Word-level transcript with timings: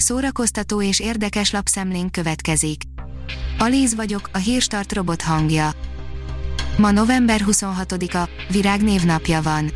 Szórakoztató 0.00 0.82
és 0.82 1.00
érdekes 1.00 1.50
lapszemlénk 1.50 2.12
következik. 2.12 2.82
Alíz 3.58 3.94
vagyok, 3.94 4.28
a 4.32 4.38
hírstart 4.38 4.92
robot 4.92 5.22
hangja. 5.22 5.70
Ma 6.76 6.90
november 6.90 7.40
26-a, 7.46 8.28
Virág 8.50 8.82
névnapja 8.82 9.42
van. 9.42 9.70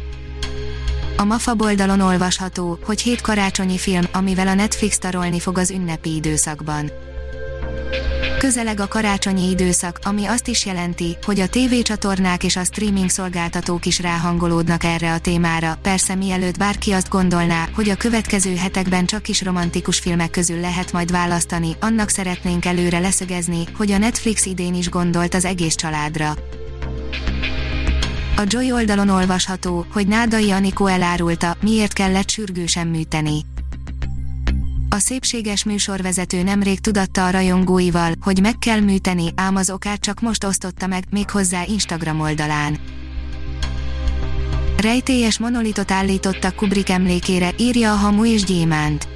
A 1.16 1.24
MAFA 1.24 1.54
oldalon 1.58 2.00
olvasható, 2.00 2.78
hogy 2.84 3.00
hét 3.00 3.20
karácsonyi 3.20 3.78
film, 3.78 4.04
amivel 4.12 4.48
a 4.48 4.54
Netflix 4.54 4.98
tarolni 4.98 5.40
fog 5.40 5.58
az 5.58 5.70
ünnepi 5.70 6.14
időszakban. 6.14 6.90
Közeleg 8.42 8.80
a 8.80 8.88
karácsonyi 8.88 9.50
időszak, 9.50 9.98
ami 10.02 10.24
azt 10.24 10.48
is 10.48 10.66
jelenti, 10.66 11.16
hogy 11.24 11.40
a 11.40 11.48
tévécsatornák 11.48 12.44
és 12.44 12.56
a 12.56 12.64
streaming 12.64 13.08
szolgáltatók 13.08 13.86
is 13.86 14.00
ráhangolódnak 14.00 14.84
erre 14.84 15.12
a 15.12 15.18
témára. 15.18 15.78
Persze 15.82 16.14
mielőtt 16.14 16.58
bárki 16.58 16.92
azt 16.92 17.08
gondolná, 17.08 17.68
hogy 17.74 17.88
a 17.88 17.96
következő 17.96 18.54
hetekben 18.54 19.06
csak 19.06 19.28
is 19.28 19.42
romantikus 19.42 19.98
filmek 19.98 20.30
közül 20.30 20.60
lehet 20.60 20.92
majd 20.92 21.10
választani, 21.10 21.76
annak 21.80 22.08
szeretnénk 22.08 22.64
előre 22.64 22.98
leszögezni, 22.98 23.64
hogy 23.76 23.90
a 23.90 23.98
Netflix 23.98 24.46
idén 24.46 24.74
is 24.74 24.88
gondolt 24.88 25.34
az 25.34 25.44
egész 25.44 25.74
családra. 25.74 26.30
A 28.36 28.42
Joy 28.46 28.72
oldalon 28.72 29.08
olvasható, 29.08 29.86
hogy 29.92 30.06
Nádai 30.06 30.50
Anikó 30.50 30.86
elárulta, 30.86 31.56
miért 31.60 31.92
kellett 31.92 32.30
sürgősen 32.30 32.86
műteni. 32.86 33.40
A 34.92 34.98
szépséges 34.98 35.64
műsorvezető 35.64 36.42
nemrég 36.42 36.80
tudatta 36.80 37.26
a 37.26 37.30
rajongóival, 37.30 38.12
hogy 38.20 38.40
meg 38.40 38.58
kell 38.58 38.80
műteni, 38.80 39.32
ám 39.34 39.56
az 39.56 39.70
okát 39.70 40.00
csak 40.00 40.20
most 40.20 40.44
osztotta 40.44 40.86
meg, 40.86 41.04
méghozzá 41.10 41.62
Instagram 41.66 42.20
oldalán. 42.20 42.78
Rejtélyes 44.76 45.38
monolitot 45.38 45.90
állítottak 45.90 46.54
Kubrick 46.54 46.88
emlékére, 46.88 47.50
írja 47.58 47.92
a 47.92 47.96
Hamu 47.96 48.24
és 48.26 48.44
Gyémánt. 48.44 49.11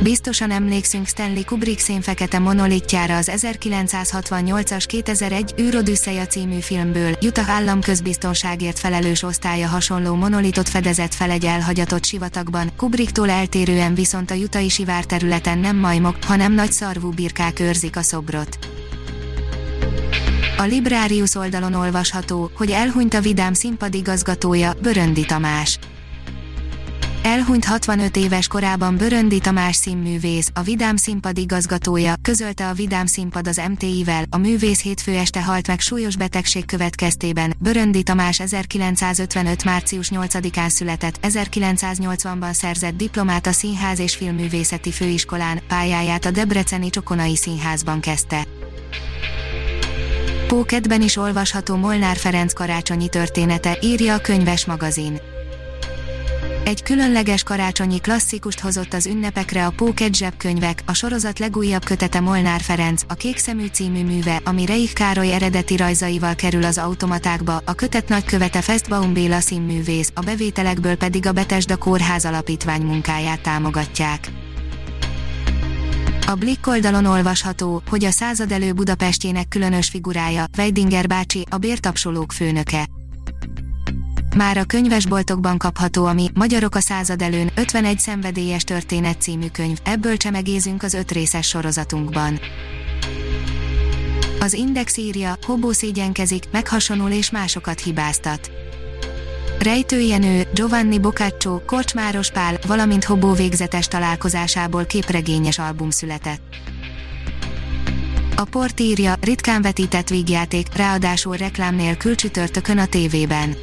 Biztosan 0.00 0.50
emlékszünk 0.50 1.06
Stanley 1.06 1.44
Kubrick 1.44 1.78
szénfekete 1.78 2.38
monolitjára 2.38 3.16
az 3.16 3.30
1968-as 3.36 4.84
2001 4.86 5.54
űrodüsszeja 5.60 6.26
című 6.26 6.60
filmből. 6.60 7.16
Utah 7.20 7.50
állam 7.50 7.80
közbiztonságért 7.80 8.78
felelős 8.78 9.22
osztálya 9.22 9.68
hasonló 9.68 10.14
monolitot 10.14 10.68
fedezett 10.68 11.14
fel 11.14 11.30
egy 11.30 11.44
elhagyatott 11.44 12.04
sivatagban, 12.04 12.70
Kubricktól 12.76 13.30
eltérően 13.30 13.94
viszont 13.94 14.30
a 14.30 14.34
jutai 14.34 14.68
sivár 14.68 15.04
területen 15.04 15.58
nem 15.58 15.76
majmok, 15.76 16.16
hanem 16.24 16.52
nagy 16.52 16.72
szarvú 16.72 17.10
birkák 17.10 17.60
őrzik 17.60 17.96
a 17.96 18.02
szobrot. 18.02 18.58
A 20.56 20.62
Librarius 20.62 21.34
oldalon 21.34 21.74
olvasható, 21.74 22.50
hogy 22.54 22.70
elhunyt 22.70 23.14
a 23.14 23.20
Vidám 23.20 23.52
színpadigazgatója, 23.52 24.72
Böröndi 24.82 25.24
Tamás. 25.24 25.78
Elhunyt 27.22 27.64
65 27.64 28.16
éves 28.16 28.46
korában 28.46 28.96
Böröndi 28.96 29.38
Tamás 29.38 29.76
színművész, 29.76 30.50
a 30.54 30.62
Vidám 30.62 30.96
Színpad 30.96 31.38
igazgatója, 31.38 32.14
közölte 32.22 32.68
a 32.68 32.72
Vidám 32.72 33.06
Színpad 33.06 33.48
az 33.48 33.60
MTI-vel, 33.68 34.24
a 34.30 34.36
művész 34.36 34.82
hétfő 34.82 35.16
este 35.16 35.42
halt 35.42 35.66
meg 35.66 35.80
súlyos 35.80 36.16
betegség 36.16 36.64
következtében. 36.64 37.54
Böröndi 37.58 38.02
Tamás 38.02 38.40
1955. 38.40 39.64
március 39.64 40.10
8-án 40.14 40.68
született, 40.68 41.18
1980-ban 41.22 42.52
szerzett 42.52 42.96
diplomát 42.96 43.46
a 43.46 43.52
Színház 43.52 43.98
és 43.98 44.16
Filmművészeti 44.16 44.90
Főiskolán, 44.90 45.60
pályáját 45.68 46.24
a 46.24 46.30
Debreceni 46.30 46.90
Csokonai 46.90 47.36
Színházban 47.36 48.00
kezdte. 48.00 48.46
Pókedben 50.46 51.02
is 51.02 51.16
olvasható 51.16 51.76
Molnár 51.76 52.16
Ferenc 52.16 52.52
karácsonyi 52.52 53.08
története, 53.08 53.78
írja 53.82 54.14
a 54.14 54.20
könyves 54.20 54.66
magazin. 54.66 55.31
Egy 56.64 56.82
különleges 56.82 57.42
karácsonyi 57.42 58.00
klasszikust 58.00 58.60
hozott 58.60 58.92
az 58.92 59.06
ünnepekre 59.06 59.66
a 59.66 59.70
Póket 59.70 60.14
zsebkönyvek, 60.14 60.82
a 60.86 60.92
sorozat 60.92 61.38
legújabb 61.38 61.84
kötete 61.84 62.20
Molnár 62.20 62.60
Ferenc, 62.60 63.02
a 63.08 63.14
Kékszemű 63.14 63.66
című 63.66 64.04
műve, 64.04 64.40
ami 64.44 64.66
Reich 64.66 64.92
Károly 64.92 65.32
eredeti 65.32 65.76
rajzaival 65.76 66.34
kerül 66.34 66.64
az 66.64 66.78
automatákba, 66.78 67.62
a 67.64 67.74
kötet 67.74 68.08
nagykövete 68.08 68.60
Festbaum 68.60 69.12
Béla 69.12 69.40
színművész, 69.40 70.12
a 70.14 70.20
bevételekből 70.20 70.96
pedig 70.96 71.26
a 71.26 71.32
Betesda 71.32 71.76
Kórház 71.76 72.24
Alapítvány 72.24 72.82
munkáját 72.82 73.42
támogatják. 73.42 74.30
A 76.26 76.34
Blick 76.34 76.66
oldalon 76.66 77.04
olvasható, 77.04 77.82
hogy 77.88 78.04
a 78.04 78.10
századelő 78.10 78.72
Budapestjének 78.72 79.48
különös 79.48 79.88
figurája, 79.88 80.44
Weidinger 80.58 81.06
bácsi, 81.06 81.46
a 81.50 81.56
bértapsolók 81.56 82.32
főnöke. 82.32 82.88
Már 84.36 84.56
a 84.56 84.64
könyvesboltokban 84.64 85.58
kapható 85.58 86.04
a 86.04 86.12
mi 86.12 86.30
Magyarok 86.34 86.74
a 86.74 86.80
század 86.80 87.22
előn 87.22 87.50
51 87.54 87.98
szenvedélyes 87.98 88.64
történet 88.64 89.20
című 89.20 89.46
könyv, 89.48 89.78
ebből 89.84 90.16
csemegézünk 90.16 90.82
az 90.82 90.94
öt 90.94 91.12
részes 91.12 91.48
sorozatunkban. 91.48 92.40
Az 94.40 94.52
Index 94.52 94.96
írja, 94.96 95.38
Hobó 95.46 95.72
szégyenkezik, 95.72 96.44
meghasonul 96.52 97.10
és 97.10 97.30
másokat 97.30 97.80
hibáztat. 97.80 98.50
Rejtő 99.58 100.00
Jenő, 100.00 100.46
Giovanni 100.54 100.98
Boccaccio, 100.98 101.60
Korcsmáros 101.64 102.30
Pál, 102.30 102.58
valamint 102.66 103.04
Hobó 103.04 103.32
végzetes 103.32 103.88
találkozásából 103.88 104.84
képregényes 104.84 105.58
album 105.58 105.90
született. 105.90 106.42
A 108.36 108.44
port 108.44 108.80
írja, 108.80 109.14
ritkán 109.20 109.62
vetített 109.62 110.08
vígjáték, 110.08 110.66
ráadásul 110.76 111.36
reklám 111.36 111.74
nélkül 111.74 112.14
csütörtökön 112.14 112.78
a 112.78 112.86
tévében. 112.86 113.56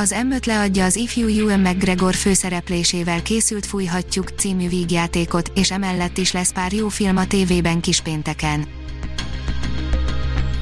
Az 0.00 0.14
M5 0.16 0.46
leadja 0.46 0.84
az 0.84 0.96
ifjú 0.96 1.26
Ewan 1.38 1.60
McGregor 1.60 2.14
főszereplésével 2.14 3.22
készült 3.22 3.66
Fújhatjuk 3.66 4.28
című 4.28 4.68
vígjátékot, 4.68 5.50
és 5.54 5.70
emellett 5.70 6.18
is 6.18 6.32
lesz 6.32 6.52
pár 6.52 6.72
jó 6.72 6.88
film 6.88 7.16
a 7.16 7.26
tévében 7.26 7.80
kispénteken. 7.80 8.66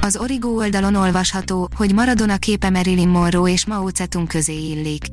Az 0.01 0.17
Origo 0.17 0.49
oldalon 0.49 0.95
olvasható, 0.95 1.69
hogy 1.75 1.93
Maradona 1.93 2.37
képe 2.37 2.69
Marilyn 2.69 3.07
Monroe 3.07 3.51
és 3.51 3.65
Mao 3.65 3.87
Zedong 3.95 4.27
közé 4.27 4.69
illik. 4.69 5.05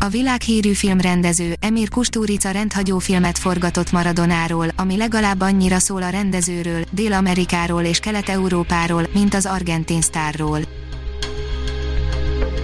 A 0.00 0.08
világhírű 0.08 0.72
filmrendező 0.72 1.54
Emir 1.60 1.88
Kusturica 1.88 2.50
rendhagyó 2.50 2.98
filmet 2.98 3.38
forgatott 3.38 3.92
Maradonáról, 3.92 4.68
ami 4.76 4.96
legalább 4.96 5.40
annyira 5.40 5.78
szól 5.78 6.02
a 6.02 6.08
rendezőről, 6.08 6.84
Dél-Amerikáról 6.90 7.82
és 7.82 7.98
Kelet-Európáról, 7.98 9.06
mint 9.12 9.34
az 9.34 9.46
argentin 9.46 10.00
sztárról. 10.00 10.60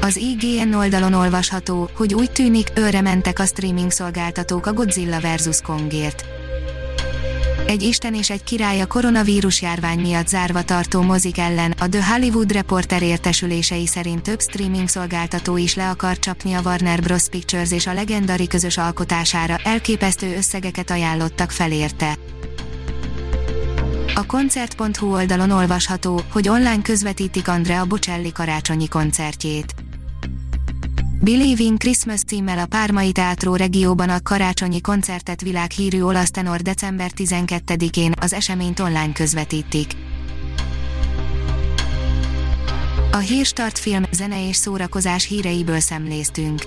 Az 0.00 0.16
IGN 0.16 0.72
oldalon 0.72 1.12
olvasható, 1.12 1.91
hogy 1.94 2.14
úgy 2.14 2.31
tűnik, 2.31 2.69
őre 2.75 3.00
mentek 3.00 3.38
a 3.38 3.47
streaming 3.47 3.91
szolgáltatók 3.91 4.66
a 4.66 4.72
Godzilla 4.72 5.20
vs. 5.20 5.60
Kongért. 5.60 6.25
Egy 7.66 7.82
isten 7.82 8.14
és 8.14 8.31
egy 8.31 8.44
király 8.44 8.81
a 8.81 8.86
koronavírus 8.86 9.62
járvány 9.62 9.98
miatt 10.00 10.28
zárva 10.28 10.62
tartó 10.62 11.03
mozik 11.03 11.38
ellen, 11.38 11.75
a 11.78 11.88
The 11.88 12.12
Hollywood 12.12 12.53
Reporter 12.53 13.03
értesülései 13.03 13.86
szerint 13.86 14.22
több 14.22 14.41
streaming 14.41 14.88
szolgáltató 14.88 15.56
is 15.56 15.75
le 15.75 15.88
akar 15.88 16.19
csapni 16.19 16.53
a 16.53 16.60
Warner 16.65 17.00
Bros. 17.00 17.28
Pictures 17.28 17.72
és 17.72 17.86
a 17.86 17.92
legendari 17.92 18.47
közös 18.47 18.78
alkotására, 18.78 19.56
elképesztő 19.65 20.36
összegeket 20.36 20.91
ajánlottak 20.91 21.50
fel 21.50 21.72
érte. 21.72 22.19
A 24.15 24.26
koncert.hu 24.26 25.12
oldalon 25.12 25.50
olvasható, 25.50 26.20
hogy 26.32 26.48
online 26.48 26.82
közvetítik 26.82 27.48
Andrea 27.48 27.84
Bocelli 27.84 28.32
karácsonyi 28.32 28.88
koncertjét. 28.88 29.75
Believe 31.20 31.62
in 31.62 31.76
Christmas 31.76 32.20
címmel 32.22 32.58
a 32.58 32.66
Pármai 32.66 33.12
Teátró 33.12 33.56
regióban 33.56 34.08
a 34.08 34.22
karácsonyi 34.22 34.80
koncertet 34.80 35.40
világhírű 35.40 36.02
olasz 36.02 36.30
tenor 36.30 36.60
december 36.60 37.10
12-én 37.16 38.12
az 38.20 38.32
eseményt 38.32 38.80
online 38.80 39.12
közvetítik. 39.12 39.92
A 43.12 43.16
Hírstart 43.16 43.78
film, 43.78 44.02
zene 44.10 44.48
és 44.48 44.56
szórakozás 44.56 45.26
híreiből 45.26 45.80
szemléztünk. 45.80 46.62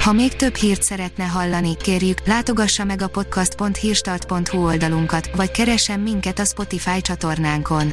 Ha 0.00 0.12
még 0.12 0.36
több 0.36 0.54
hírt 0.54 0.82
szeretne 0.82 1.24
hallani, 1.24 1.76
kérjük, 1.76 2.26
látogassa 2.26 2.84
meg 2.84 3.02
a 3.02 3.08
podcast.hírstart.hu 3.08 4.64
oldalunkat, 4.64 5.30
vagy 5.36 5.50
keressen 5.50 6.00
minket 6.00 6.38
a 6.38 6.44
Spotify 6.44 7.00
csatornánkon 7.00 7.92